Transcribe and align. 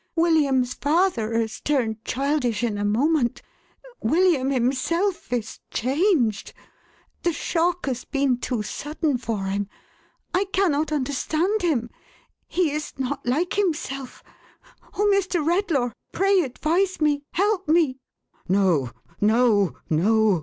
William's 0.15 0.73
father 0.73 1.37
has 1.39 1.61
turned 1.61 2.03
childish 2.05 2.63
in 2.63 2.79
a 2.79 2.83
moment. 2.83 3.43
William 4.01 4.49
himself 4.49 5.31
is 5.31 5.59
changed. 5.69 6.53
The 7.21 7.31
shock 7.31 7.85
has 7.85 8.03
been 8.03 8.39
too 8.39 8.63
sudden 8.63 9.19
for 9.19 9.43
him; 9.43 9.69
I 10.33 10.45
cannot 10.53 10.91
understand 10.91 11.61
him; 11.61 11.91
he 12.47 12.71
is 12.71 12.93
not 12.97 13.27
like 13.27 13.53
himself. 13.53 14.23
Oh, 14.97 15.05
Mr. 15.13 15.45
Redlaw, 15.45 15.91
pray 16.11 16.41
advise 16.41 16.99
me, 16.99 17.21
help 17.33 17.67
me!" 17.67 17.99
"No! 18.49 18.89
No! 19.21 19.77
No! 19.87 20.39